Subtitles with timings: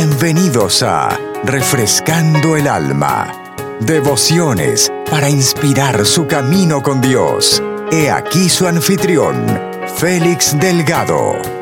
[0.00, 3.32] Bienvenidos a Refrescando el Alma.
[3.80, 7.60] Devociones para inspirar su camino con Dios.
[7.90, 9.44] He aquí su anfitrión,
[9.96, 11.57] Félix Delgado.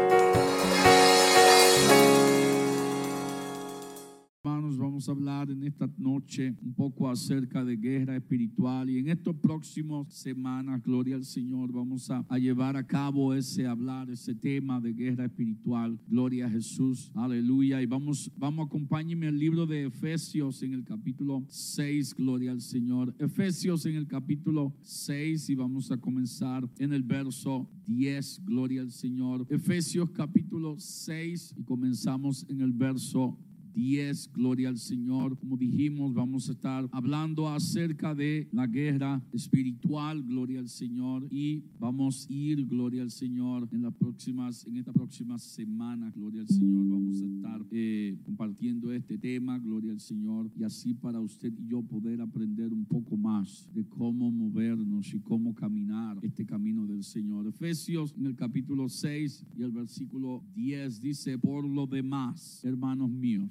[5.77, 11.25] Esta noche un poco acerca de guerra espiritual y en estos próximos semanas, gloria al
[11.25, 16.01] Señor, vamos a, a llevar a cabo ese hablar, ese tema de guerra espiritual.
[16.09, 17.83] Gloria a Jesús, aleluya.
[17.83, 23.15] Y vamos, vamos, acompáñenme al libro de Efesios en el capítulo 6, gloria al Señor.
[23.19, 28.93] Efesios en el capítulo 6 y vamos a comenzar en el verso 10, gloria al
[28.93, 29.47] Señor.
[29.51, 33.39] Efesios capítulo 6 y comenzamos en el verso
[33.77, 35.39] 10, gloria al Señor.
[35.39, 41.27] Como dijimos, vamos a estar hablando acerca de la guerra espiritual, gloria al Señor.
[41.31, 46.41] Y vamos a ir, gloria al Señor, en las próximas, en esta próxima semana, gloria
[46.41, 46.89] al Señor.
[46.89, 50.51] Vamos a estar eh, compartiendo este tema, gloria al Señor.
[50.59, 55.21] Y así para usted y yo poder aprender un poco más de cómo movernos y
[55.21, 57.47] cómo caminar este camino del Señor.
[57.47, 63.51] Efesios en el capítulo 6 y el versículo 10 dice, por lo demás, hermanos míos,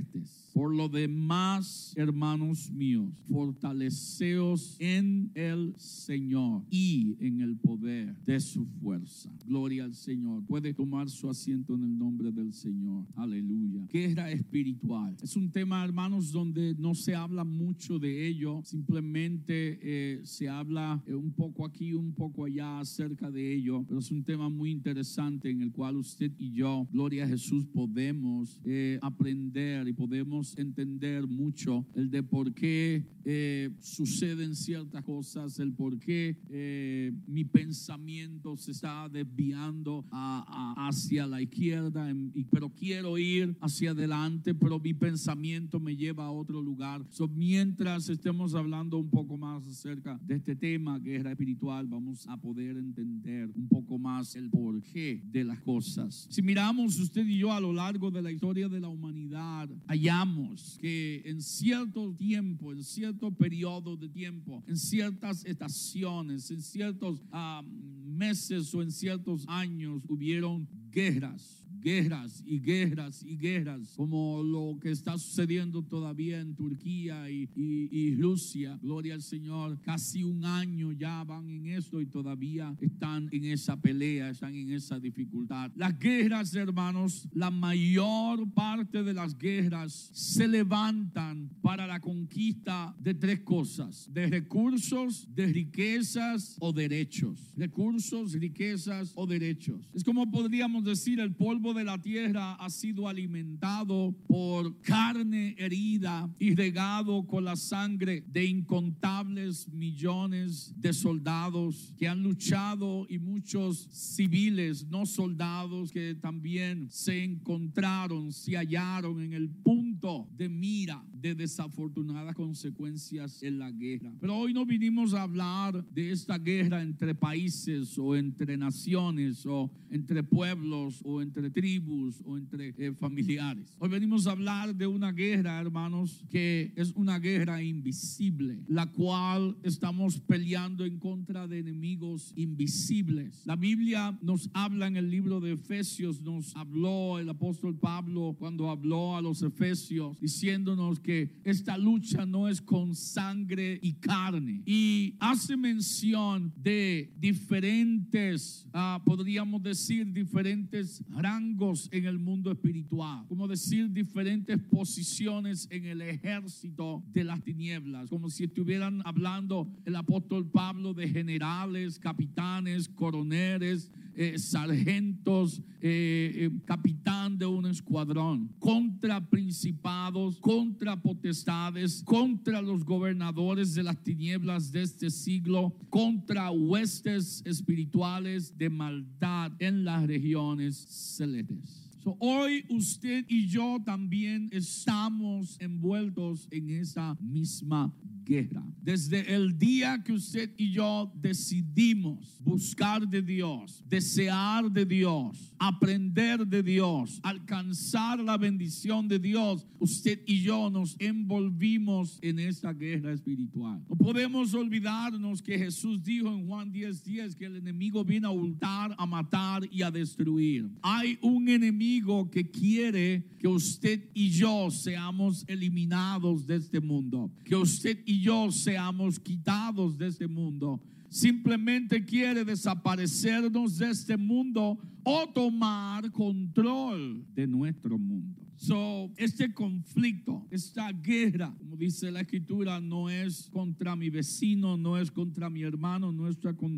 [0.01, 0.40] diferentes.
[0.53, 8.65] Por lo demás, hermanos míos, fortaleceos en el Señor y en el poder de su
[8.65, 9.31] fuerza.
[9.45, 10.43] Gloria al Señor.
[10.45, 13.05] Puede tomar su asiento en el nombre del Señor.
[13.15, 13.87] Aleluya.
[13.91, 15.15] Guerra espiritual.
[15.21, 18.61] Es un tema, hermanos, donde no se habla mucho de ello.
[18.65, 23.85] Simplemente eh, se habla eh, un poco aquí, un poco allá acerca de ello.
[23.87, 27.65] Pero es un tema muy interesante en el cual usted y yo, gloria a Jesús,
[27.65, 35.59] podemos eh, aprender y podemos entender mucho el de por qué eh, suceden ciertas cosas,
[35.59, 40.43] el por qué eh, mi pensamiento se está desviando a-
[40.75, 45.95] a- hacia la izquierda, en- y- pero quiero ir hacia adelante, pero mi pensamiento me
[45.95, 47.05] lleva a otro lugar.
[47.09, 52.37] So, mientras estemos hablando un poco más acerca de este tema, guerra espiritual, vamos a
[52.37, 56.27] poder entender un poco más el porqué de las cosas.
[56.29, 60.30] Si miramos usted y yo a lo largo de la historia de la humanidad, hallamos
[60.79, 67.63] que en cierto tiempo, en cierto periodo de tiempo, en ciertas estaciones, en ciertos ah,
[68.05, 74.91] meses o en ciertos años hubieron guerras guerras y guerras y guerras, como lo que
[74.91, 78.77] está sucediendo todavía en Turquía y, y- Rusia.
[78.81, 83.79] Gloria al Señor, casi un año ya van en esto y todavía están en esa
[83.81, 85.71] pelea, están en esa dificultad.
[85.75, 93.13] Las guerras, hermanos, la mayor parte de las guerras se levantan para la conquista de
[93.13, 97.53] tres cosas, de recursos, de riquezas o derechos.
[97.57, 99.89] Recursos, riquezas o derechos.
[99.93, 106.29] Es como podríamos decir, el polvo de la tierra ha sido alimentado por carne herida
[106.39, 113.87] y regado con la sangre de incontables millones de soldados que han luchado y muchos
[113.91, 121.35] civiles, no soldados, que también se encontraron, se hallaron en el punto de mira de
[121.35, 124.11] desafortunadas consecuencias en la guerra.
[124.19, 129.71] Pero hoy no vinimos a hablar de esta guerra entre países o entre naciones o
[129.89, 133.75] entre pueblos o entre tribus o entre eh, familiares.
[133.77, 139.55] Hoy venimos a hablar de una guerra, hermanos, que es una guerra invisible, la cual
[139.61, 143.43] estamos peleando en contra de enemigos invisibles.
[143.45, 148.71] La Biblia nos habla en el libro de Efesios, nos habló el apóstol Pablo cuando
[148.71, 154.63] habló a los Efesios, diciéndonos que esta lucha no es con sangre y carne.
[154.65, 161.50] Y hace mención de diferentes, ah, podríamos decir, diferentes rangos
[161.91, 168.29] en el mundo espiritual, como decir diferentes posiciones en el ejército de las tinieblas, como
[168.29, 173.91] si estuvieran hablando el apóstol Pablo de generales, capitanes, coroneles,
[174.21, 183.73] eh, sargentos, eh, eh, capitán de un escuadrón, contra principados, contra potestades, contra los gobernadores
[183.73, 191.89] de las tinieblas de este siglo, contra huestes espirituales de maldad en las regiones celestes.
[192.03, 197.91] So, hoy usted y yo también estamos envueltos en esa misma
[198.23, 198.63] guerra.
[198.81, 206.45] Desde el día que usted y yo decidimos buscar de Dios, desear de Dios, aprender
[206.47, 213.13] de Dios, alcanzar la bendición de Dios, usted y yo nos envolvimos en esta guerra
[213.13, 213.83] espiritual.
[213.89, 218.31] No podemos olvidarnos que Jesús dijo en Juan 10:10 10, que el enemigo viene a
[218.31, 220.69] hurtar, a matar y a destruir.
[220.81, 227.55] Hay un enemigo que quiere que usted y yo seamos eliminados de este mundo, que
[227.55, 230.79] usted y yo seamos quitados de este mundo.
[231.11, 238.41] Simplemente quiere desaparecernos de este mundo o tomar control de nuestro mundo.
[238.61, 244.99] So, este conflicto, esta guerra, como dice la escritura, no es contra mi vecino, no
[244.99, 246.37] es contra mi hermano, no es,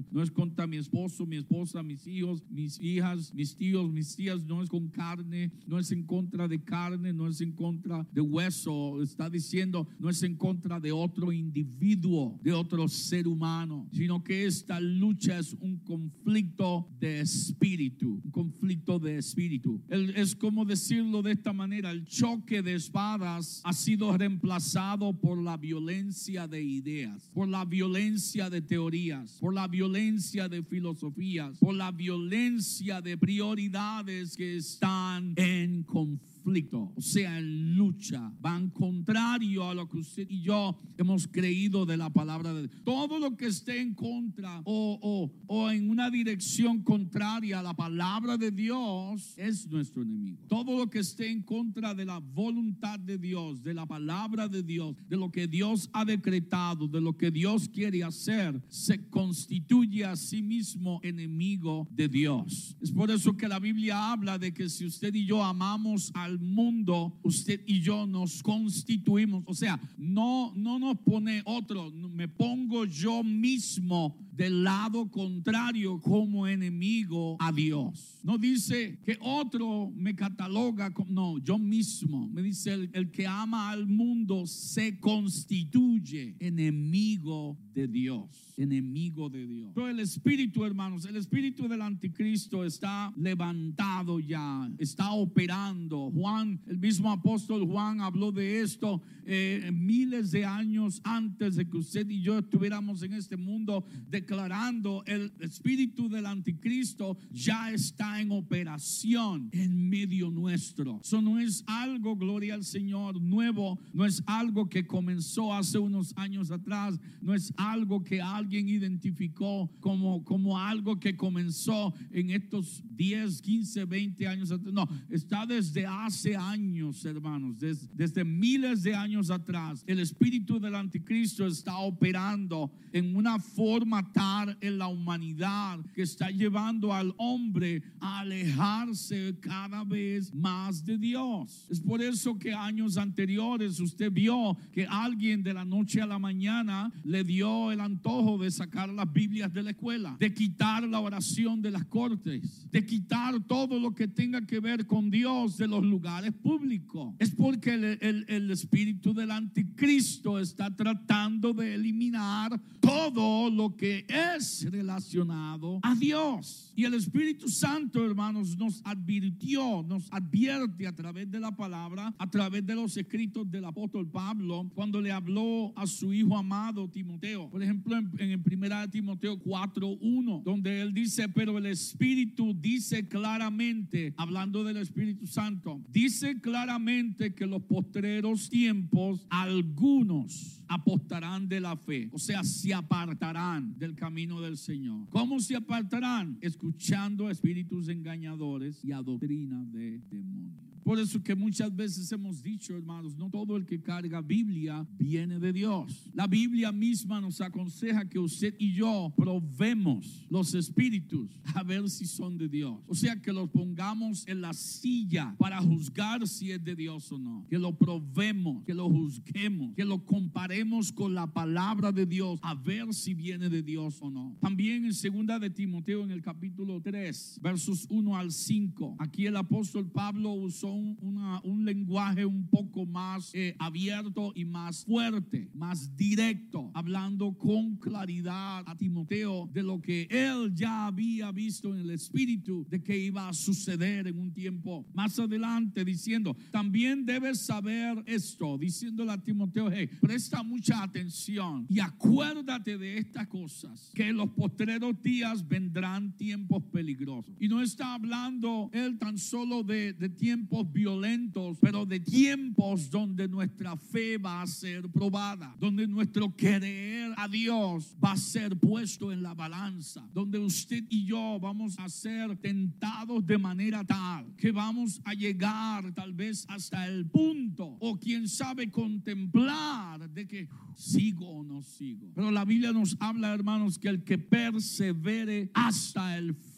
[0.10, 4.46] no es contra mi esposo, mi esposa, mis hijos, mis hijas, mis tíos, mis tías,
[4.46, 8.22] no es con carne, no es en contra de carne, no es en contra de
[8.22, 9.02] hueso.
[9.02, 14.46] Está diciendo, no es en contra de otro individuo, de otro ser humano, sino que
[14.46, 19.82] esta lucha es un conflicto de espíritu, un conflicto de espíritu.
[19.90, 25.58] Es como decirlo de esta manera el choque de espadas ha sido reemplazado por la
[25.58, 31.92] violencia de ideas, por la violencia de teorías, por la violencia de filosofías, por la
[31.92, 39.88] violencia de prioridades que están en conflicto o sea, en lucha, van contrario a lo
[39.88, 42.84] que usted y yo hemos creído de la palabra de Dios.
[42.84, 47.74] Todo lo que esté en contra o, o, o en una dirección contraria a la
[47.74, 50.44] palabra de Dios es nuestro enemigo.
[50.48, 54.64] Todo lo que esté en contra de la voluntad de Dios, de la palabra de
[54.64, 60.06] Dios, de lo que Dios ha decretado, de lo que Dios quiere hacer, se constituye
[60.06, 62.76] a sí mismo enemigo de Dios.
[62.82, 66.33] Es por eso que la Biblia habla de que si usted y yo amamos al
[66.40, 69.44] mundo, usted y yo nos constituimos.
[69.48, 76.48] O sea, no, no nos pone otro, me pongo yo mismo del lado contrario como
[76.48, 78.20] enemigo a Dios.
[78.24, 82.28] No dice que otro me cataloga como, no, yo mismo.
[82.30, 89.48] Me dice el, el que ama al mundo se constituye enemigo de Dios, enemigo de
[89.48, 89.72] Dios.
[89.74, 96.12] Pero el espíritu, hermanos, el espíritu del anticristo está levantado ya, está operando.
[96.12, 101.78] Juan, el mismo apóstol Juan habló de esto eh, miles de años antes de que
[101.78, 103.86] usted y yo estuviéramos en este mundo
[104.24, 111.02] declarando el espíritu del anticristo ya está en operación en medio nuestro.
[111.04, 116.14] Eso no es algo, gloria al Señor, nuevo, no es algo que comenzó hace unos
[116.16, 122.82] años atrás, no es algo que alguien identificó como, como algo que comenzó en estos
[122.96, 124.74] 10, 15, 20 años atrás.
[124.74, 129.84] No, está desde hace años, hermanos, desde, desde miles de años atrás.
[129.86, 134.13] El espíritu del anticristo está operando en una forma
[134.62, 141.68] en la humanidad que está llevando al hombre a alejarse cada vez más de Dios.
[141.70, 146.20] Es por eso que años anteriores usted vio que alguien de la noche a la
[146.20, 151.00] mañana le dio el antojo de sacar las Biblias de la escuela, de quitar la
[151.00, 155.68] oración de las cortes, de quitar todo lo que tenga que ver con Dios de
[155.68, 157.16] los lugares públicos.
[157.20, 164.03] Es porque el, el, el espíritu del anticristo está tratando de eliminar todo lo que
[164.08, 166.72] es relacionado a Dios.
[166.76, 172.30] Y el Espíritu Santo, hermanos, nos advirtió, nos advierte a través de la palabra, a
[172.30, 177.50] través de los escritos del apóstol Pablo, cuando le habló a su hijo amado Timoteo.
[177.50, 184.14] Por ejemplo, en, en primera Timoteo 4:1, donde él dice, pero el Espíritu dice claramente,
[184.18, 192.10] hablando del Espíritu Santo, dice claramente que los postreros tiempos, algunos apostarán de la fe,
[192.12, 195.08] o sea, se apartarán del camino del Señor.
[195.10, 196.38] ¿Cómo se apartarán?
[196.42, 200.73] Escuchando espíritus engañadores y a doctrina de demonios.
[200.84, 205.40] Por eso que muchas veces hemos dicho, hermanos, no todo el que carga Biblia viene
[205.40, 206.10] de Dios.
[206.14, 212.06] La Biblia misma nos aconseja que usted y yo probemos los espíritus a ver si
[212.06, 212.80] son de Dios.
[212.88, 217.18] O sea, que los pongamos en la silla para juzgar si es de Dios o
[217.18, 217.46] no.
[217.50, 222.56] Que lo probemos, que lo juzguemos, que lo comparemos con la palabra de Dios a
[222.56, 224.36] ver si viene de Dios o no.
[224.42, 229.38] También en segunda de Timoteo en el capítulo 3, versos 1 al 5, aquí el
[229.38, 235.50] apóstol Pablo usó un, una- un lenguaje un poco más eh, abierto y más fuerte,
[235.54, 241.82] más directo, hablando con claridad a Timoteo de lo que él ya había visto en
[241.82, 247.40] el Espíritu de que iba a suceder en un tiempo más adelante, diciendo, también debes
[247.46, 254.10] saber esto, diciéndole a Timoteo, hey, presta mucha atención y acuérdate de estas cosas, que
[254.10, 257.34] en los postreros días vendrán tiempos peligrosos.
[257.40, 263.28] Y no está hablando él tan solo de, de tiempos violentos, pero de tiempos donde
[263.28, 269.12] nuestra fe va a ser probada, donde nuestro querer a Dios va a ser puesto
[269.12, 274.52] en la balanza, donde usted y yo vamos a ser tentados de manera tal que
[274.52, 281.28] vamos a llegar tal vez hasta el punto o quién sabe contemplar de que sigo
[281.30, 282.12] o no sigo.
[282.16, 286.53] Pero la Biblia nos habla, hermanos, que el que persevere hasta el fin,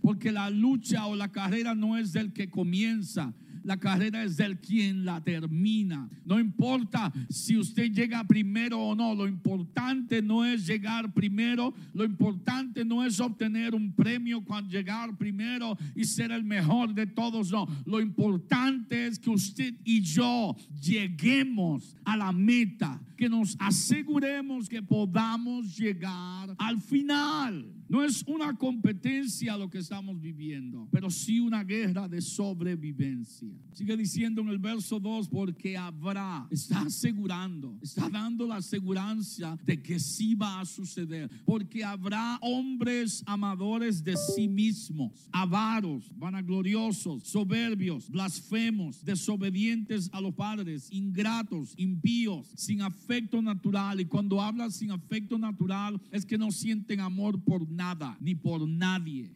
[0.00, 4.58] porque la lucha o la carrera no es del que comienza, la carrera es del
[4.58, 6.08] quien la termina.
[6.24, 12.04] No importa si usted llega primero o no, lo importante no es llegar primero, lo
[12.04, 17.50] importante no es obtener un premio cuando llegar primero y ser el mejor de todos,
[17.50, 17.66] no.
[17.86, 24.82] Lo importante es que usted y yo lleguemos a la meta, que nos aseguremos que
[24.82, 27.66] podamos llegar al final.
[27.88, 33.49] No es una competencia lo que estamos viviendo, pero sí una guerra de sobrevivencia.
[33.72, 39.80] Sigue diciendo en el verso 2, porque habrá, está asegurando, está dando la asegurancia de
[39.82, 48.10] que sí va a suceder, porque habrá hombres amadores de sí mismos, avaros, vanagloriosos, soberbios,
[48.10, 54.00] blasfemos, desobedientes a los padres, ingratos, impíos, sin afecto natural.
[54.00, 58.68] Y cuando habla sin afecto natural es que no sienten amor por nada ni por
[58.68, 59.30] nadie.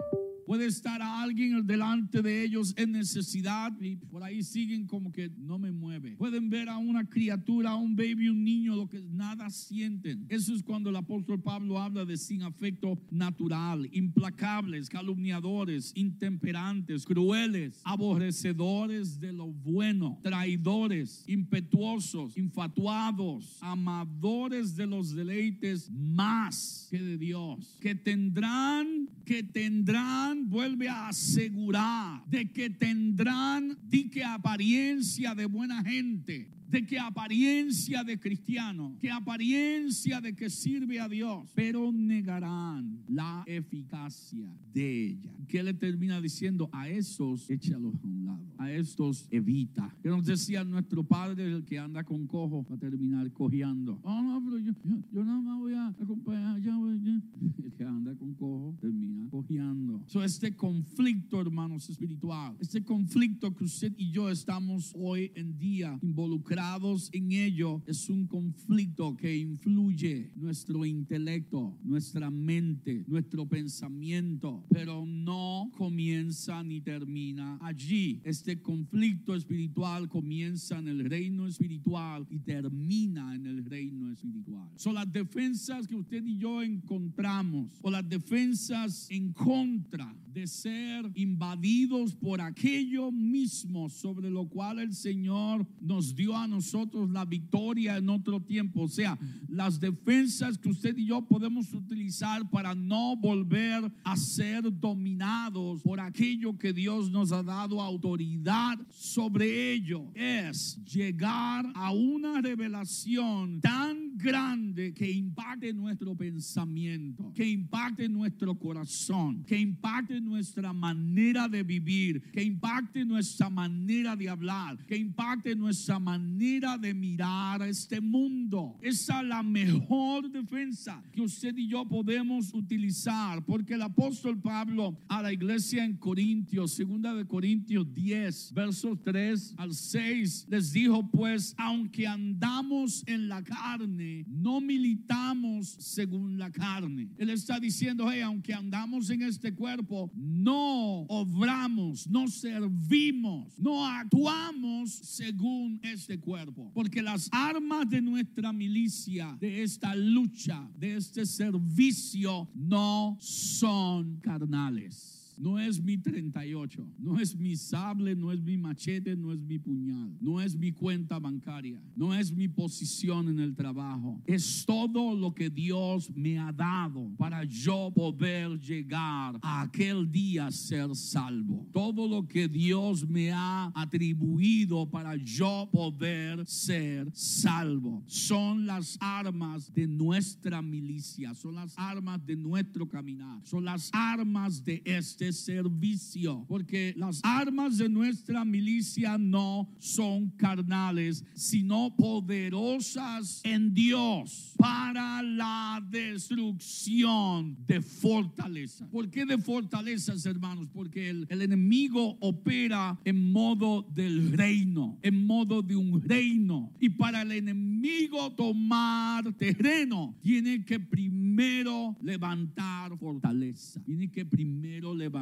[0.47, 5.59] Puede estar alguien delante de ellos en necesidad y por ahí siguen como que no
[5.59, 6.17] me mueve.
[6.17, 10.27] Pueden ver a una criatura, a un baby, un niño, lo que nada sienten.
[10.29, 17.81] Eso es cuando el apóstol Pablo habla de sin afecto natural, implacables, calumniadores, intemperantes, crueles,
[17.85, 27.79] aborrecedores de lo bueno, traidores, impetuosos, infatuados, amadores de los deleites más que de Dios,
[27.81, 35.83] que tendrán, que tendrán, vuelve a asegurar de que tendrán, di que apariencia de buena
[35.83, 42.99] gente, de que apariencia de cristiano, que apariencia de que sirve a Dios, pero negarán
[43.07, 45.31] la eficacia de ella.
[45.47, 46.69] ¿Qué le termina diciendo?
[46.73, 49.95] A esos échalos a un lado, a estos evita.
[50.03, 54.01] Que nos decía nuestro padre, el que anda con cojo, va a terminar cojeando.
[54.03, 57.23] Oh, no, pero yo, yo, yo nada más voy a acompañar, ya voy, ya.
[57.63, 60.03] El que anda con cojo termina cojeando.
[60.07, 65.97] So, este conflicto, hermanos, espiritual, este conflicto que usted y yo estamos hoy en día
[66.03, 66.64] involucrados
[67.13, 75.71] en ello, es un conflicto que influye nuestro intelecto, nuestra mente, nuestro pensamiento, pero no
[75.77, 78.21] comienza ni termina allí.
[78.25, 84.69] Este conflicto espiritual comienza en el reino espiritual y termina en el reino espiritual.
[84.77, 91.09] Son las defensas que usted y yo encontramos o las defensas en contra de ser
[91.15, 97.97] invadidos por aquello mismo sobre lo cual el Señor nos dio a nosotros la victoria
[97.97, 98.83] en otro tiempo.
[98.83, 104.65] O sea, las defensas que usted y yo podemos utilizar para no volver a ser
[104.81, 112.41] dominados por aquello que Dios nos ha dado autoridad sobre ello es llegar a una
[112.41, 121.49] revelación tan grande que impacte nuestro pensamiento, que impacte nuestro corazón, que impacte nuestra manera
[121.49, 127.69] de vivir, que impacte nuestra manera de hablar, que impacte nuestra manera de mirar a
[127.69, 128.77] este mundo.
[128.83, 134.99] Esa es la mejor defensa que usted y yo podemos utilizar, porque el apóstol Pablo
[135.09, 141.09] a la iglesia en Corintios, segunda de Corintios 10, versos 3 al 6, les dijo,
[141.11, 147.11] pues, aunque andamos en la carne, no militamos según la carne.
[147.17, 154.91] Él está diciendo, hey, aunque andamos en este cuerpo, no obramos, no servimos, no actuamos
[154.91, 156.24] según este cuerpo.
[156.73, 165.14] Porque las armas de nuestra milicia, de esta lucha, de este servicio, no son carnales
[165.39, 169.59] no es mi 38, no es mi sable, no es mi machete, no es mi
[169.59, 174.23] puñal, no es mi cuenta bancaria, no es mi posición en el trabajo.
[174.27, 180.51] Es todo lo que Dios me ha dado para yo poder llegar a aquel día
[180.51, 181.67] ser salvo.
[181.73, 188.03] Todo lo que Dios me ha atribuido para yo poder ser salvo.
[188.07, 194.65] Son las armas de nuestra milicia, son las armas de nuestro caminar, son las armas
[194.65, 203.75] de este servicio, porque las armas de nuestra milicia no son carnales, sino poderosas en
[203.75, 208.89] Dios para la destrucción de fortaleza.
[208.91, 210.69] ¿Por qué de fortalezas, hermanos?
[210.73, 216.73] Porque el, el enemigo opera en modo del reino, en modo de un reino.
[216.81, 223.83] Y para el enemigo tomar terreno, tiene que primero levantar fortaleza.
[223.85, 225.14] Tiene que primero levantar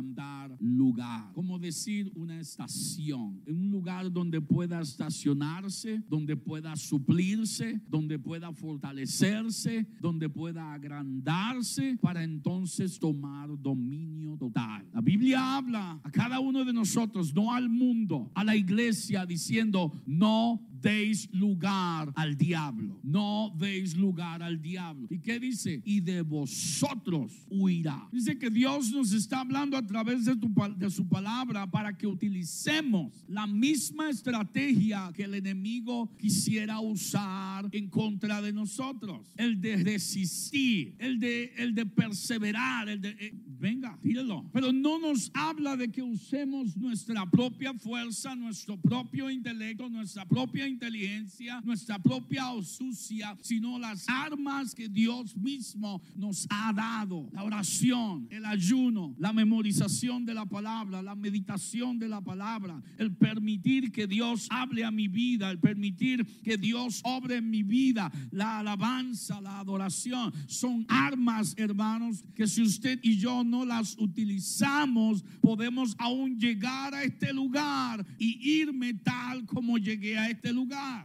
[0.61, 1.32] lugar.
[1.34, 3.42] Como decir una estación.
[3.46, 11.99] En un lugar donde pueda estacionarse, donde pueda suplirse, donde pueda fortalecerse, donde pueda agrandarse
[12.00, 14.87] para entonces tomar dominio total.
[14.92, 19.92] La Biblia habla a cada uno de nosotros, no al mundo, a la iglesia, diciendo,
[20.06, 22.98] no deis lugar al diablo.
[23.02, 25.06] No deis lugar al diablo.
[25.10, 25.80] ¿Y qué dice?
[25.84, 28.08] Y de vosotros huirá.
[28.12, 32.06] Dice que Dios nos está hablando a través de, tu, de su palabra para que
[32.06, 39.32] utilicemos la misma estrategia que el enemigo quisiera usar en contra de nosotros.
[39.36, 43.10] El de resistir, el de, el de perseverar, el de...
[43.10, 44.50] Eh, venga, tírelo.
[44.52, 50.66] Pero no nos habla de que usemos nuestra propia fuerza, nuestro propio intelecto, nuestra propia
[50.73, 57.29] inteligencia, nuestra propia astucia, sino las armas que Dios mismo nos ha dado.
[57.33, 63.14] La oración, el ayuno, la memorización de la palabra, la meditación de la palabra, el
[63.17, 68.11] permitir que Dios hable a mi vida, el permitir que Dios obre en mi vida,
[68.31, 75.23] la alabanza, la adoración, son armas, hermanos, que si usted y yo no las utilizamos,
[75.41, 80.62] podemos aún llegar a este lugar y irme tal como llegué a este lugar.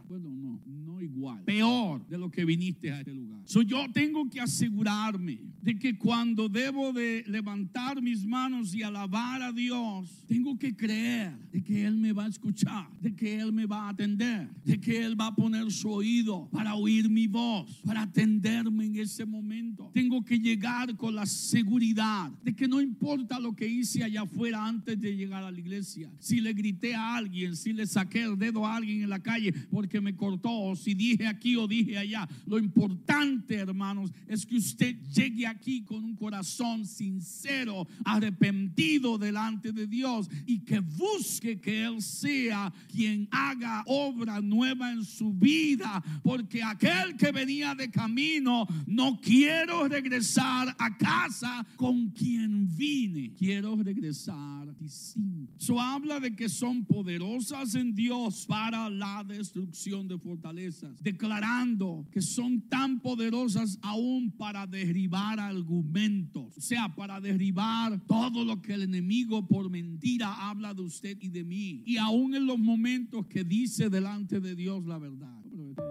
[0.08, 1.44] Bueno, no, no igual.
[1.44, 3.40] Peor de lo que viniste a este lugar.
[3.44, 9.42] So, yo tengo que asegurarme de que cuando debo de levantar mis manos y alabar
[9.42, 13.52] a Dios, tengo que creer de que Él me va a escuchar, de que Él
[13.52, 17.26] me va a atender, de que Él va a poner su oído para oír mi
[17.26, 19.90] voz, para atenderme en ese momento.
[19.94, 24.66] Tengo que llegar con la seguridad de que no importa lo que hice allá afuera
[24.66, 28.38] antes de llegar a la iglesia, si le grité a alguien, si le saqué el
[28.38, 29.37] dedo a alguien en la calle
[29.70, 34.96] porque me cortó, si dije aquí o dije allá, lo importante, hermanos, es que usted
[35.14, 42.02] llegue aquí con un corazón sincero, arrepentido delante de Dios y que busque que Él
[42.02, 49.20] sea quien haga obra nueva en su vida, porque aquel que venía de camino, no
[49.20, 55.52] quiero regresar a casa con quien vine, quiero regresar distinto.
[55.58, 62.20] Eso habla de que son poderosas en Dios para la destrucción de fortalezas, declarando que
[62.20, 68.82] son tan poderosas aún para derribar argumentos, o sea, para derribar todo lo que el
[68.82, 73.44] enemigo por mentira habla de usted y de mí, y aún en los momentos que
[73.44, 75.38] dice delante de Dios la verdad.
[75.46, 75.82] Este,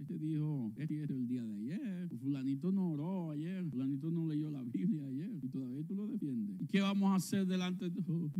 [0.00, 4.50] este dijo, este es el día de ayer, fulanito no oró ayer, fulanito no leyó
[4.50, 6.56] la Biblia ayer, y todavía tú lo defiendes.
[6.59, 8.30] ¿Y qué vamos a hacer delante de Dios?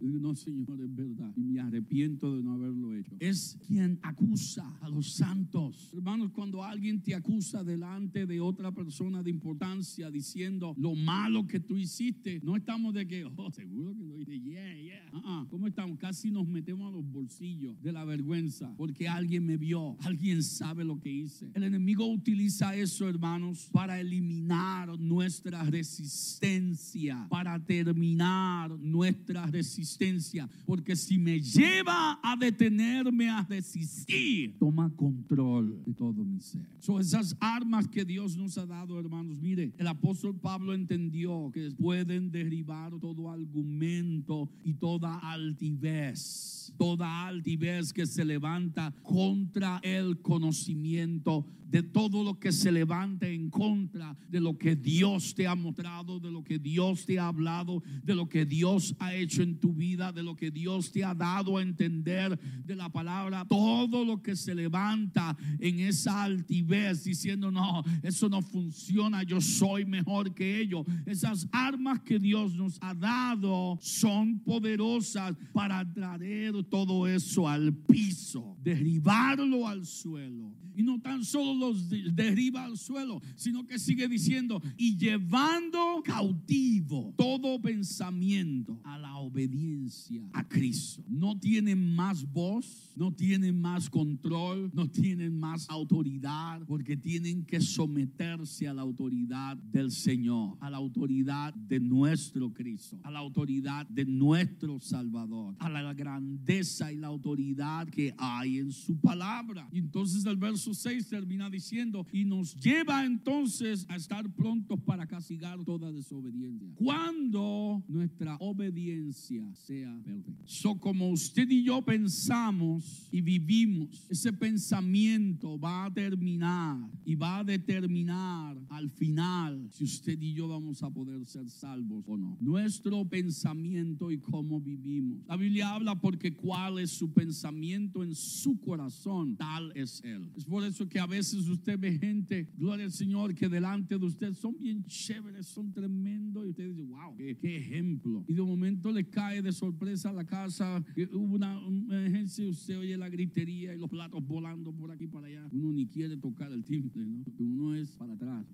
[0.00, 3.16] No, Señor, es verdad, y me arrepiento de no haberlo hecho.
[3.20, 5.90] Es quien acusa a los santos.
[5.94, 11.60] Hermanos, cuando alguien te acusa delante de otra persona de importancia diciendo lo malo que
[11.60, 15.10] tú hiciste, no estamos de que, oh, seguro que lo hice, yeah, yeah.
[15.12, 15.48] Uh -uh.
[15.48, 15.98] ¿Cómo estamos?
[15.98, 20.84] Casi nos metemos a los bolsillos de la vergüenza porque alguien me vio, alguien sabe
[20.84, 21.50] lo que hice.
[21.54, 26.97] El enemigo utiliza eso, hermanos, para eliminar nuestra resistencia,
[27.28, 35.92] para terminar nuestra resistencia, porque si me lleva a detenerme a resistir, toma control de
[35.94, 36.62] todo mi ser.
[36.80, 39.38] Son esas armas que Dios nos ha dado, hermanos.
[39.40, 47.92] Mire, el apóstol Pablo entendió que pueden derribar todo argumento y toda altivez toda altivez
[47.92, 54.40] que se levanta contra el conocimiento de todo lo que se levanta en contra de
[54.40, 58.28] lo que Dios te ha mostrado, de lo que Dios te ha hablado, de lo
[58.28, 61.62] que Dios ha hecho en tu vida, de lo que Dios te ha dado a
[61.62, 63.44] entender de la palabra.
[63.46, 69.84] Todo lo que se levanta en esa altivez diciendo, no, eso no funciona, yo soy
[69.84, 70.86] mejor que ellos.
[71.04, 78.56] Esas armas que Dios nos ha dado son poderosas para traer todo eso al piso,
[78.62, 80.52] derribarlo al suelo.
[80.78, 87.12] Y no tan solo los derriba al suelo, sino que sigue diciendo, y llevando cautivo
[87.16, 91.02] todo pensamiento a la obediencia a Cristo.
[91.08, 97.60] No tienen más voz, no tienen más control, no tienen más autoridad, porque tienen que
[97.60, 103.84] someterse a la autoridad del Señor, a la autoridad de nuestro Cristo, a la autoridad
[103.88, 109.68] de nuestro Salvador, a la grandeza y la autoridad que hay en su palabra.
[109.72, 115.06] Y entonces el verso 6 termina diciendo, y nos lleva entonces a estar prontos para
[115.06, 116.68] castigar toda desobediencia.
[116.76, 120.42] Cuando nuestra obediencia sea perfecta.
[120.44, 127.38] So como usted y yo pensamos y vivimos, ese pensamiento va a terminar y va
[127.38, 132.36] a determinar al final si usted y yo vamos a poder ser salvos o no.
[132.40, 135.18] Nuestro pensamiento y cómo vivimos.
[135.26, 140.30] La Biblia habla porque cuál es su pensamiento en su corazón, tal es él.
[140.36, 144.04] Es por eso que a veces usted ve gente, gloria al Señor, que delante de
[144.04, 148.24] usted son bien chéveres, son tremendos, y usted dice, wow, qué, ejemplo.
[148.28, 152.96] Y de momento le cae de sorpresa a la casa, hubo una, emergencia, usted oye
[152.96, 155.48] la gritería y los platos volando por aquí para allá.
[155.52, 157.24] Uno ni quiere tocar el timbre, ¿no?
[157.38, 158.46] uno es para atrás.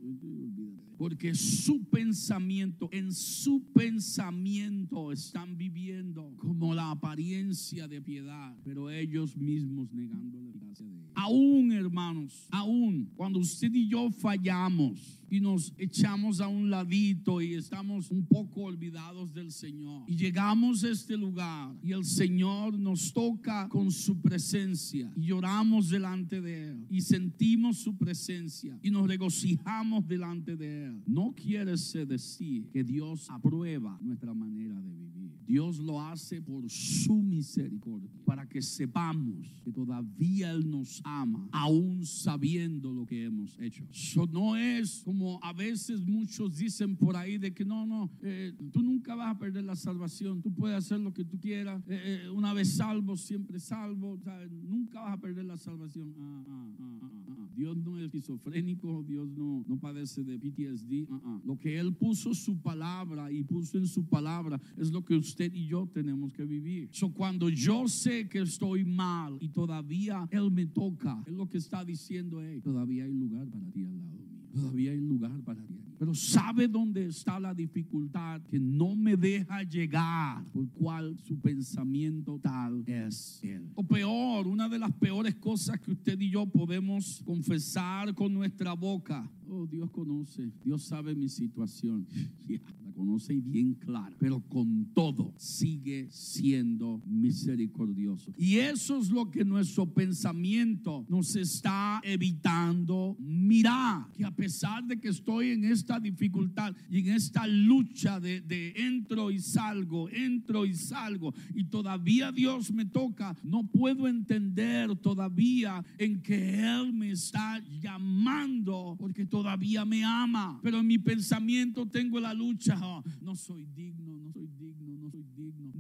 [0.96, 9.36] Porque su pensamiento, en su pensamiento están viviendo como la apariencia de piedad, pero ellos
[9.36, 11.12] mismos negando la gracia de Dios.
[11.14, 17.54] Aún, hermanos, aún cuando usted y yo fallamos y nos echamos a un ladito y
[17.54, 23.12] estamos un poco olvidados del Señor y llegamos a este lugar y el Señor nos
[23.12, 29.06] toca con su presencia y lloramos delante de Él y sentimos su presencia y nos
[29.06, 31.02] regocijamos delante de Él.
[31.06, 31.72] No quiere
[32.06, 35.23] decir que Dios aprueba nuestra manera de vivir.
[35.46, 42.04] Dios lo hace por su misericordia, para que sepamos que todavía Él nos ama, aún
[42.06, 43.84] sabiendo lo que hemos hecho.
[43.90, 48.52] Eso no es como a veces muchos dicen por ahí de que no, no, eh,
[48.72, 52.22] tú nunca vas a perder la salvación, tú puedes hacer lo que tú quieras, eh,
[52.24, 54.18] eh, una vez salvo, siempre salvo,
[54.62, 56.14] nunca vas a perder la salvación.
[56.18, 61.08] Ah, ah, ah, Dios no es esquizofrénico, Dios no, no padece de PTSD.
[61.44, 65.52] Lo que Él puso su palabra y puso en su palabra es lo que usted
[65.52, 66.88] y yo tenemos que vivir.
[66.92, 71.58] So, cuando yo sé que estoy mal y todavía Él me toca, es lo que
[71.58, 74.33] está diciendo, hey, todavía hay lugar para ti al lado.
[74.54, 75.74] Todavía hay lugar para ti.
[75.98, 82.38] Pero sabe dónde está la dificultad que no me deja llegar, por cual su pensamiento
[82.40, 83.70] tal es él.
[83.74, 88.74] O peor, una de las peores cosas que usted y yo podemos confesar con nuestra
[88.74, 89.28] boca.
[89.48, 92.06] Oh, Dios conoce, Dios sabe mi situación.
[92.94, 98.32] conoce bien claro, pero con todo sigue siendo misericordioso.
[98.38, 103.16] Y eso es lo que nuestro pensamiento nos está evitando.
[103.18, 108.40] Mirar, que a pesar de que estoy en esta dificultad y en esta lucha de,
[108.40, 114.94] de entro y salgo, entro y salgo, y todavía Dios me toca, no puedo entender
[114.96, 121.86] todavía en que Él me está llamando, porque todavía me ama, pero en mi pensamiento
[121.86, 124.73] tengo la lucha, no soy digno, no soy digno, no soy digno.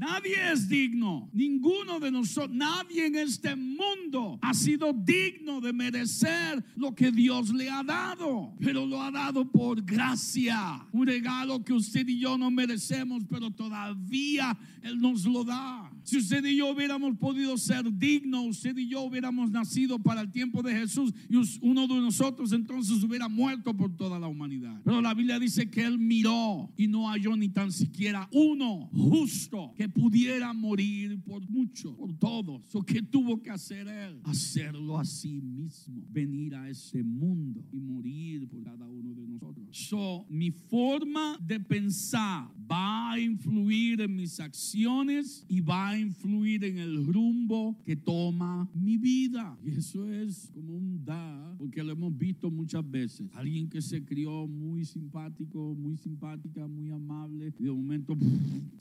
[0.04, 6.62] Nadie es digno, ninguno de nosotros, nadie en este mundo ha sido digno de merecer
[6.76, 11.72] lo que Dios le ha dado, pero lo ha dado por gracia, un regalo que
[11.72, 15.90] usted y yo no merecemos, pero todavía Él nos lo da.
[16.02, 20.30] Si usted y yo hubiéramos podido ser dignos, usted y yo hubiéramos nacido para el
[20.30, 24.82] tiempo de Jesús y uno de nosotros entonces hubiera muerto por toda la humanidad.
[24.84, 29.72] Pero la Biblia dice que Él miró y no halló ni tan siquiera uno justo
[29.74, 32.62] que pudiera morir por mucho, por todos.
[32.86, 34.20] ¿Qué tuvo que hacer Él?
[34.24, 39.66] Hacerlo a sí mismo, venir a este mundo y morir por cada uno de nosotros.
[39.70, 46.64] So, mi forma de pensar va a influir en mis acciones y va a influir
[46.64, 49.56] en el rumbo que toma mi vida.
[49.64, 53.28] Y eso es como un da, porque lo hemos visto muchas veces.
[53.34, 58.16] Alguien que se crió muy simpático, muy simpática, muy amable, y de momento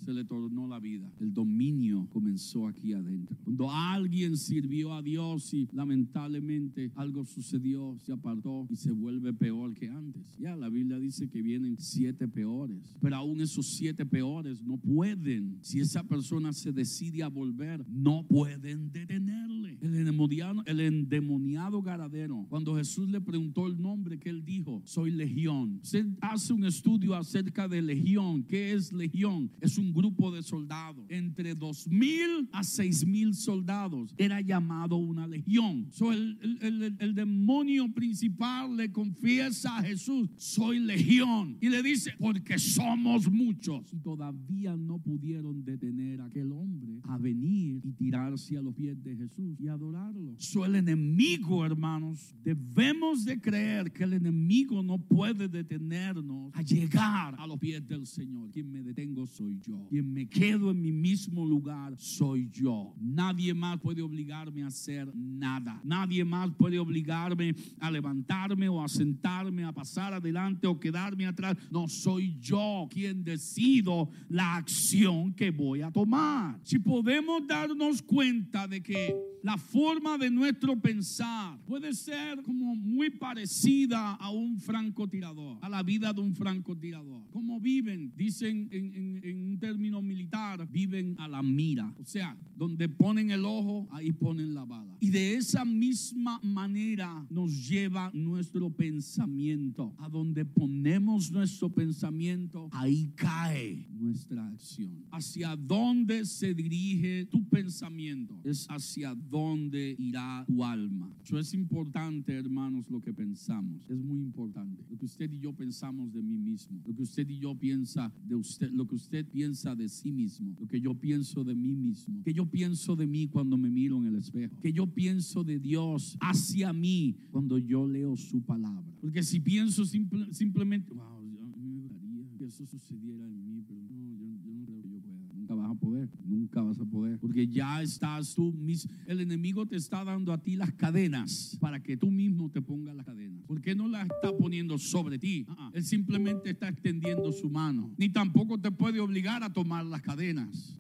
[0.04, 1.12] se le tornó la vida vida.
[1.20, 3.36] El dominio comenzó aquí adentro.
[3.44, 9.74] Cuando alguien sirvió a Dios y lamentablemente algo sucedió, se apartó y se vuelve peor
[9.74, 10.24] que antes.
[10.38, 15.58] Ya la Biblia dice que vienen siete peores, pero aún esos siete peores no pueden,
[15.62, 19.78] si esa persona se decide a volver, no pueden detenerle.
[19.82, 25.12] El endemoniado, el endemoniado Garadero, cuando Jesús le preguntó el nombre que él dijo, soy
[25.12, 25.80] legión.
[25.82, 28.44] Se hace un estudio acerca de legión.
[28.44, 29.52] ¿Qué es legión?
[29.60, 30.83] Es un grupo de soldados.
[31.10, 35.88] Entre dos mil a seis mil soldados era llamado una legión.
[35.92, 41.58] So, el, el- el- el demonio principal le confiesa a Jesús, soy legión.
[41.62, 43.94] Y le dice, porque somos muchos.
[43.94, 49.02] Y todavía no pudieron detener a aquel hombre a venir y tirarse a los pies
[49.04, 50.36] de Jesús y adorarlo.
[50.38, 57.36] So, el enemigo, hermanos, debemos de creer que el enemigo no puede detenernos a llegar
[57.38, 58.52] a los pies del Señor.
[58.52, 59.88] Quien me detengo soy yo.
[59.90, 62.94] Quien me quedo en mi mismo lugar soy yo.
[63.00, 65.80] Nadie más puede obligarme a hacer nada.
[65.84, 71.56] Nadie más puede obligarme a levantarme o a sentarme, a pasar adelante o quedarme atrás.
[71.72, 76.60] No soy yo quien decido la acción que voy a tomar.
[76.64, 83.10] Si podemos darnos cuenta de que la forma de nuestro pensar puede ser como muy
[83.10, 87.30] parecida a un francotirador, a la vida de un francotirador.
[87.32, 91.94] Como viven, dicen en, en- en un término militar, viven a la mira.
[92.00, 94.98] O sea, donde ponen el ojo, ahí ponen la bala.
[95.00, 99.94] Y de esa misma manera nos lleva nuestro pensamiento.
[100.00, 105.06] A donde ponemos nuestro pensamiento, ahí cae nuestra acción.
[105.12, 111.12] Hacia dónde se dirige tu pensamiento es hacia dónde irá tu alma.
[111.24, 113.90] Eso es importante, hermanos, lo que pensamos.
[113.90, 114.84] Es muy importante.
[114.90, 116.82] Lo que usted y yo pensamos de mí mismo.
[116.86, 118.72] Lo que usted y yo piensa de usted.
[118.72, 120.53] Lo que usted piensa de sí mismo.
[120.60, 122.24] Lo que yo pienso de mí mismo.
[122.24, 124.60] Que yo pienso de mí cuando me miro en el espejo.
[124.62, 128.84] Que yo pienso de Dios hacia mí cuando yo leo su palabra.
[129.02, 131.22] Porque si pienso simple- simplemente, wow, a
[131.58, 134.90] mí me gustaría que eso sucediera en mí, pero no, yo, yo no creo que
[134.90, 135.14] yo pueda.
[135.54, 137.20] Nunca vas a poder, nunca vas a poder.
[137.20, 138.92] Porque ya estás tú mismo.
[139.06, 142.96] El enemigo te está dando a ti las cadenas para que tú mismo te pongas
[142.96, 143.44] las cadenas.
[143.46, 145.46] ¿Por qué no las está poniendo sobre ti?
[145.50, 145.72] Ah, ah.
[145.74, 147.92] Él simplemente está extendiendo su mano.
[147.98, 150.76] Ni tampoco te puede obligar a tomar las cadenas.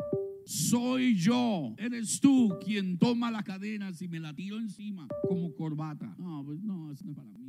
[0.45, 6.15] Soy yo, eres tú quien toma las cadenas y me la tiro encima como corbata.
[6.17, 7.43] No, pues no, eso no es para mí.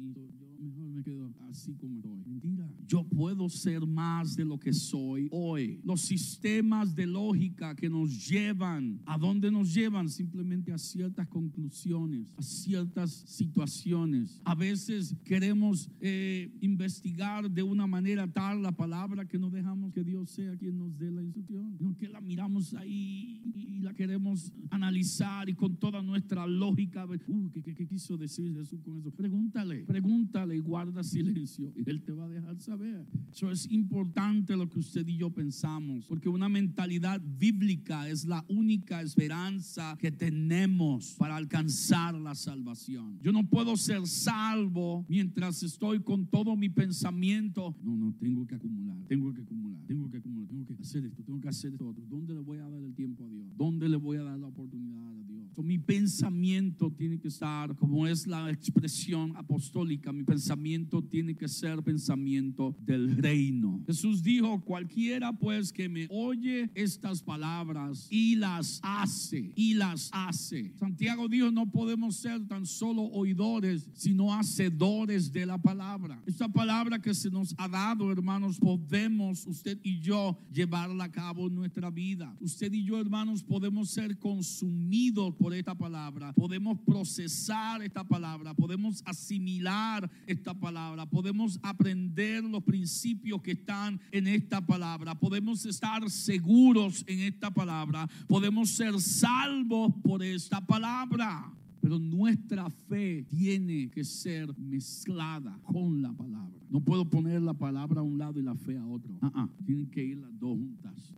[0.94, 2.22] Me quedo así como estoy.
[2.24, 2.70] Mentira.
[2.86, 5.80] Yo puedo ser más de lo que soy hoy.
[5.82, 10.08] Los sistemas de lógica que nos llevan, ¿a dónde nos llevan?
[10.08, 14.40] Simplemente a ciertas conclusiones, a ciertas situaciones.
[14.44, 20.04] A veces queremos eh, investigar de una manera tal la palabra que no dejamos que
[20.04, 24.52] Dios sea quien nos dé la instrucción, sino que la miramos ahí y la queremos
[24.70, 29.10] analizar y con toda nuestra lógica, uh, ¿qué, quiso decir Jesús con eso?
[29.10, 33.06] Pregúntale, pregúntale y guarda silencio Él te va a dejar saber.
[33.32, 38.44] Eso es importante lo que usted y yo pensamos, porque una mentalidad bíblica es la
[38.48, 43.18] única esperanza que tenemos para alcanzar la salvación.
[43.22, 47.74] Yo no puedo ser salvo mientras estoy con todo mi pensamiento.
[47.82, 51.22] No, no, tengo que acumular, tengo que acumular, tengo que acumular, tengo que hacer esto,
[51.22, 52.04] tengo que hacer esto otro.
[52.08, 53.46] ¿Dónde le voy a dar el tiempo a Dios?
[53.56, 55.23] ¿Dónde le voy a dar la oportunidad a Dios?
[55.62, 61.82] Mi pensamiento tiene que estar, como es la expresión apostólica, mi pensamiento tiene que ser
[61.82, 63.82] pensamiento del reino.
[63.86, 70.72] Jesús dijo, cualquiera pues que me oye estas palabras y las hace, y las hace.
[70.76, 76.22] Santiago dijo, no podemos ser tan solo oidores, sino hacedores de la palabra.
[76.26, 81.48] Esta palabra que se nos ha dado, hermanos, podemos usted y yo llevarla a cabo
[81.48, 82.36] en nuestra vida.
[82.40, 89.02] Usted y yo, hermanos, podemos ser consumidos por esta palabra, podemos procesar esta palabra, podemos
[89.04, 97.04] asimilar esta palabra, podemos aprender los principios que están en esta palabra, podemos estar seguros
[97.06, 101.52] en esta palabra, podemos ser salvos por esta palabra.
[101.78, 106.58] Pero nuestra fe tiene que ser mezclada con la palabra.
[106.70, 109.18] No puedo poner la palabra a un lado y la fe a otro.
[109.20, 111.12] Ah, ah, tienen que ir las dos juntas.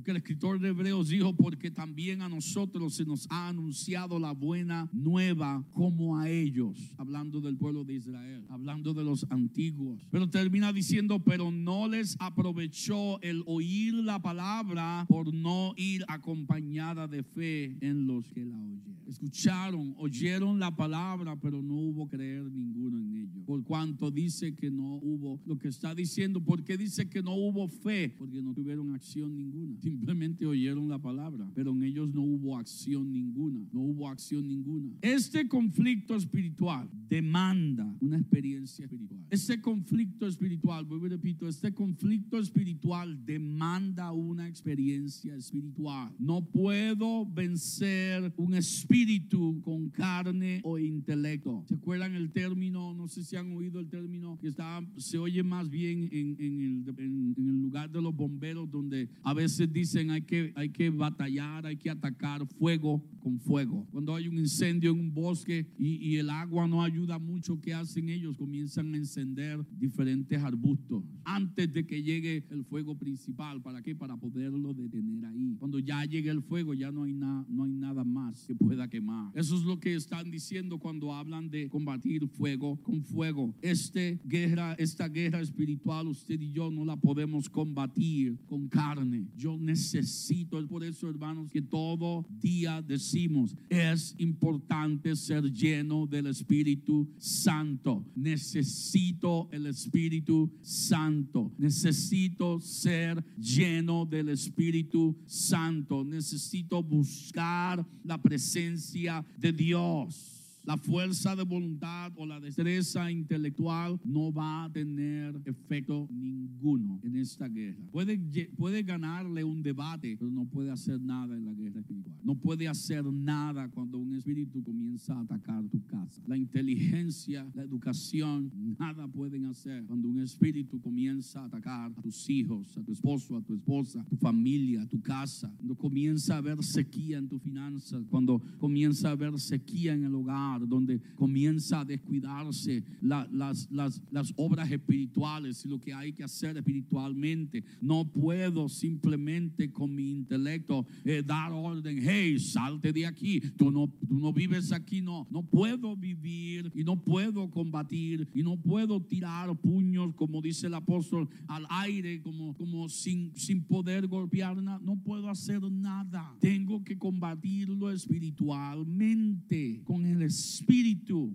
[0.00, 4.32] Porque el escritor de Hebreos dijo, porque también a nosotros se nos ha anunciado la
[4.32, 10.00] buena nueva como a ellos, hablando del pueblo de Israel, hablando de los antiguos.
[10.10, 17.06] Pero termina diciendo, pero no les aprovechó el oír la palabra por no ir acompañada
[17.06, 19.00] de fe en los que la oyeron.
[19.06, 23.44] Escucharon, oyeron la palabra, pero no hubo creer ninguno en ellos.
[23.44, 27.34] Por cuanto dice que no hubo, lo que está diciendo, ¿por qué dice que no
[27.34, 28.14] hubo fe?
[28.16, 29.76] Porque no tuvieron acción ninguna.
[29.90, 34.46] Si simplemente oyeron la palabra, pero en ellos no hubo acción ninguna, no hubo acción
[34.46, 34.90] ninguna.
[35.02, 39.20] Este conflicto espiritual demanda una experiencia espiritual.
[39.30, 46.12] Este conflicto espiritual, vuelvo y repito, este conflicto espiritual demanda una experiencia espiritual.
[46.18, 51.64] No puedo vencer un espíritu con carne o intelecto.
[51.68, 52.94] ¿Se acuerdan el término?
[52.94, 56.60] No sé si han oído el término que está, se oye más bien en, en
[56.60, 60.70] el, en- en el lugar de los bomberos donde a veces dicen hay que, hay
[60.70, 63.86] que batallar, hay que atacar fuego con fuego.
[63.90, 67.74] Cuando hay un incendio en un bosque y, y el agua no ayuda mucho, ¿qué
[67.74, 68.34] hacen ellos?
[68.36, 73.60] Comienzan a encender diferentes arbustos antes de que llegue el fuego principal.
[73.62, 73.94] ¿Para qué?
[73.94, 75.56] Para poderlo detener ahí.
[75.58, 78.88] Cuando ya llegue el fuego ya no hay, na- no hay nada más que pueda
[78.88, 79.30] quemar.
[79.34, 83.54] Eso es lo que están diciendo cuando hablan de combatir fuego con fuego.
[83.60, 89.26] Este guerra, esta guerra espiritual, usted y yo no la podemos combatir con carne.
[89.36, 96.26] Yo necesito, es por eso, hermanos, que todo día decimos, es importante ser lleno del
[96.26, 98.04] Espíritu Santo.
[98.14, 101.52] Necesito el Espíritu Santo.
[101.58, 106.04] Necesito ser lleno del Espíritu Santo.
[106.04, 110.39] Necesito buscar la presencia de Dios.
[110.64, 117.16] La fuerza de voluntad o la destreza intelectual no va a tener efecto ninguno en
[117.16, 117.82] esta guerra.
[117.90, 118.18] Puede,
[118.56, 122.16] puede ganarle un debate, pero no puede hacer nada en la guerra espiritual.
[122.22, 126.22] No puede hacer nada cuando un espíritu comienza a atacar tu casa.
[126.26, 132.28] La inteligencia, la educación, nada pueden hacer cuando un espíritu comienza a atacar a tus
[132.28, 135.52] hijos, a tu esposo, a tu esposa, a tu familia, a tu casa.
[135.56, 140.14] Cuando comienza a haber sequía en tus finanzas, cuando comienza a haber sequía en el
[140.14, 146.12] hogar, donde comienza a descuidarse la- las, las, las obras espirituales y lo que hay
[146.12, 147.62] que hacer espiritualmente.
[147.80, 153.88] No puedo simplemente con mi intelecto eh, dar orden, hey, salte de aquí, tú no,
[154.08, 155.26] tú no vives aquí, no.
[155.30, 160.74] No puedo vivir y no puedo combatir y no puedo tirar puños, como dice el
[160.74, 164.80] apóstol, al aire, como, como sin, sin poder golpear nada.
[164.82, 166.34] No puedo hacer nada.
[166.40, 170.39] Tengo que combatirlo espiritualmente con el espíritu.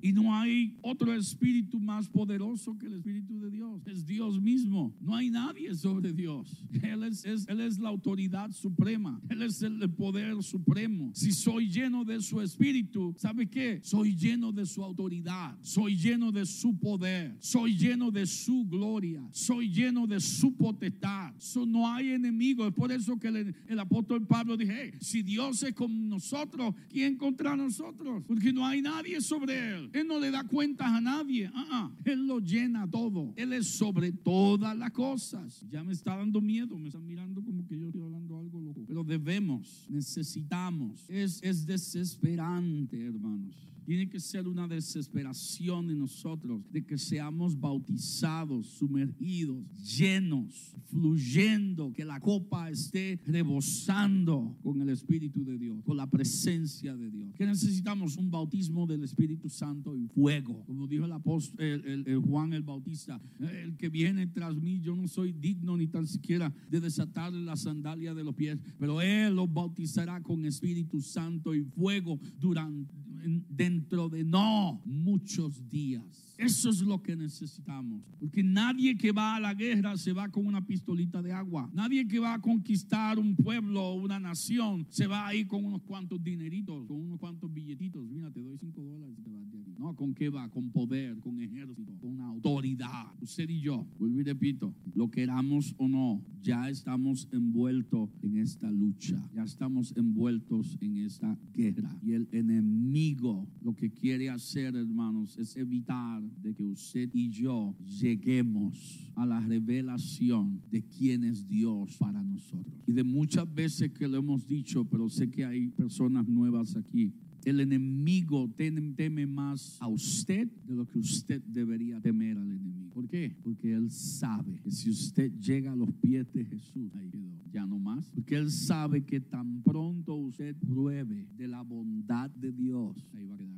[0.01, 3.81] Y no hay otro espíritu más poderoso que el espíritu de Dios.
[3.85, 4.95] Es Dios mismo.
[5.01, 6.65] No hay nadie sobre Dios.
[6.71, 9.19] Él es, la autoridad suprema.
[9.29, 11.11] Él es el poder supremo.
[11.13, 13.79] Si soy lleno de su espíritu, ¿sabe qué?
[13.83, 15.57] Soy lleno de su autoridad.
[15.61, 17.35] Soy lleno de su poder.
[17.39, 19.27] Soy lleno de su gloria.
[19.31, 21.33] Soy lleno de su potestad.
[21.67, 22.67] No hay enemigo.
[22.67, 26.73] Es por eso que el, el apóstol Pablo dijo, "Hey, si Dios es con nosotros,
[26.89, 28.23] ¿quién contra nosotros?
[28.27, 29.89] Porque no hay nadie sobre él.
[29.93, 31.49] Él no le da cuentas a nadie.
[31.53, 31.91] Ah.
[32.03, 33.33] Él lo llena todo.
[33.35, 35.65] Él es sobre todas las cosas.
[35.69, 36.77] Ya me está dando miedo.
[36.77, 38.81] Me están mirando como que yo estoy hablando algo loco.
[38.87, 41.05] Pero debemos, necesitamos.
[41.09, 43.74] Es, es desesperante, hermanos.
[43.85, 49.63] Tiene que ser una desesperación en nosotros de que seamos bautizados, sumergidos,
[49.97, 56.95] llenos, fluyendo, que la copa esté rebosando con el Espíritu de Dios, con la presencia
[56.95, 57.33] de Dios.
[57.35, 62.07] Que necesitamos un bautismo del Espíritu Santo en fuego, como dijo el apóstol el- el-
[62.07, 66.07] el Juan el Bautista, el que viene tras mí, yo no soy digno ni tan
[66.07, 71.53] siquiera de desatarle la sandalia de los pies, pero él los bautizará con Espíritu Santo
[71.53, 72.93] y fuego durante
[73.25, 76.25] dentro de no muchos días.
[76.37, 78.03] Eso es lo que necesitamos.
[78.19, 81.69] Porque nadie que va a la guerra se va con una pistolita de agua.
[81.73, 85.81] Nadie que va a conquistar un pueblo o una nación se va ahí con unos
[85.83, 88.03] cuantos dineritos, con unos cuantos billetitos.
[88.09, 89.74] Mira, te doy cinco dólares y te vas de aquí.
[89.77, 90.49] No, ¿con qué va?
[90.49, 93.05] Con poder, con ejército, con autoridad.
[93.21, 98.69] Usted y yo, vuelvo y repito, lo queramos o no, ya estamos envueltos en esta
[98.71, 99.17] lucha.
[99.33, 101.97] Ya estamos envueltos en esta guerra.
[102.01, 107.75] Y el enemigo lo que quiere hacer, hermanos, es evitar de que usted y yo
[107.99, 112.75] lleguemos a la revelación de quién es Dios para nosotros.
[112.87, 117.13] Y de muchas veces que lo hemos dicho, pero sé que hay personas nuevas aquí.
[117.45, 122.89] El enemigo teme, más a usted de lo que usted debería temer al enemigo.
[122.93, 123.35] ¿Por qué?
[123.43, 127.34] Porque él sabe que si usted llega a los pies de Jesús, ahí quedó.
[127.55, 128.11] Ya no más.
[128.13, 132.97] Porque él sabe que tan pronto usted pruebe de la bondad de Dios.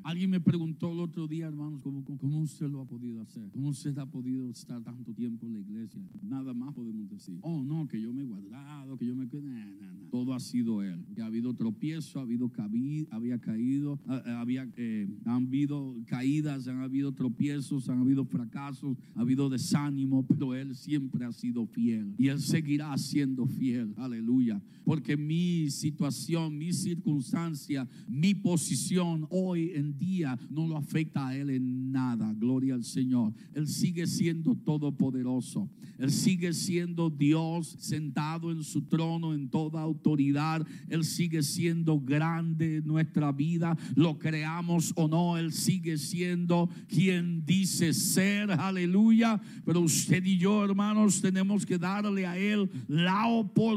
[0.04, 3.50] Alguien me preguntó el otro día, hermanos, ¿cómo, cómo, usted lo ha podido hacer?
[3.52, 6.00] ¿Cómo usted ha podido estar tanto tiempo en la iglesia?
[6.22, 7.40] Nada más podemos decir.
[7.42, 9.26] Oh, no, que yo me he guardado, que yo me...
[9.26, 9.98] Nah, nah.
[10.12, 11.04] Todo ha sido él.
[11.16, 12.52] Que ha habido tropiezo, ha habido
[13.10, 19.22] había caído, ah, había, eh, han habido caídas, han habido tropiezos, han habido fracasos, ha
[19.22, 22.14] habido desánimo, pero él siempre ha sido fiel.
[22.18, 23.87] Y él seguirá siendo fiel.
[23.98, 24.62] Aleluya.
[24.84, 31.50] Porque mi situación, mi circunstancia, mi posición hoy en día no lo afecta a Él
[31.50, 33.34] en nada, gloria al Señor.
[33.54, 40.66] Él sigue siendo todopoderoso, Él sigue siendo Dios sentado en su trono en toda autoridad,
[40.88, 47.46] Él sigue siendo grande en nuestra vida, lo creamos o no, Él sigue siendo quien
[47.46, 49.42] dice ser, aleluya.
[49.66, 53.77] Pero usted y yo, hermanos, tenemos que darle a Él la oportunidad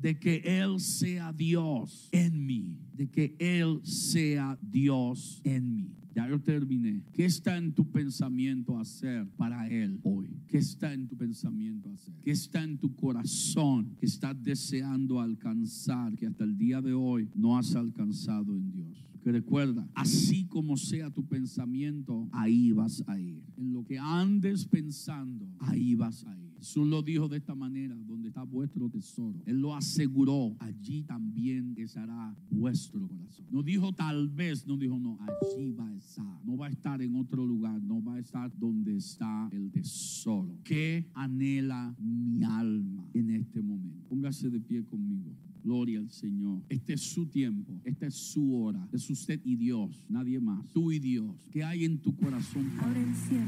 [0.00, 5.90] de que Él sea Dios en mí, de que Él sea Dios en mí.
[6.14, 7.02] Ya yo terminé.
[7.12, 10.30] ¿Qué está en tu pensamiento hacer para Él hoy?
[10.46, 12.14] ¿Qué está en tu pensamiento hacer?
[12.22, 17.28] ¿Qué está en tu corazón que estás deseando alcanzar que hasta el día de hoy
[17.34, 19.04] no has alcanzado en Dios?
[19.24, 23.42] Que recuerda, así como sea tu pensamiento, ahí vas a ir.
[23.56, 26.43] En lo que andes pensando, ahí vas a ir.
[26.64, 29.38] Jesús lo dijo de esta manera, donde está vuestro tesoro.
[29.44, 33.44] Él lo aseguró, allí también estará vuestro corazón.
[33.50, 36.40] No dijo tal vez, no dijo no, allí va a estar.
[36.42, 40.58] No va a estar en otro lugar, no va a estar donde está el tesoro.
[40.64, 44.08] ¿Qué anhela mi alma en este momento?
[44.08, 45.36] Póngase de pie conmigo.
[45.62, 46.62] Gloria al Señor.
[46.70, 48.88] Este es su tiempo, esta es su hora.
[48.90, 50.72] Es usted y Dios, nadie más.
[50.72, 51.46] Tú y Dios.
[51.52, 52.70] ¿Qué hay en tu corazón?
[52.78, 53.44] Ahora el cielo,